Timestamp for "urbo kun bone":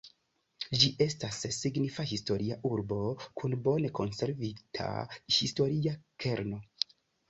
2.71-3.95